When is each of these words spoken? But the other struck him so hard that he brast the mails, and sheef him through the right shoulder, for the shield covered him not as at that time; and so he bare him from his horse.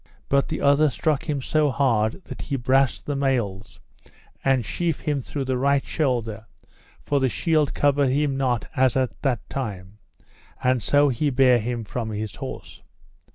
But 0.29 0.47
the 0.47 0.61
other 0.61 0.89
struck 0.89 1.29
him 1.29 1.43
so 1.43 1.69
hard 1.69 2.23
that 2.25 2.41
he 2.41 2.55
brast 2.55 3.05
the 3.05 3.15
mails, 3.15 3.79
and 4.43 4.63
sheef 4.63 5.01
him 5.01 5.21
through 5.21 5.45
the 5.45 5.59
right 5.59 5.85
shoulder, 5.85 6.47
for 7.03 7.19
the 7.19 7.29
shield 7.29 7.75
covered 7.75 8.09
him 8.09 8.35
not 8.35 8.65
as 8.75 8.97
at 8.97 9.21
that 9.21 9.47
time; 9.47 9.99
and 10.63 10.81
so 10.81 11.09
he 11.09 11.29
bare 11.29 11.59
him 11.59 11.83
from 11.83 12.09
his 12.09 12.33
horse. 12.37 12.81